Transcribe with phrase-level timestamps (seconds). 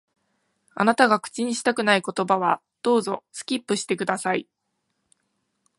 [0.73, 4.47] あなたが口にしたくない言葉は、どうぞ、スキップして下さい。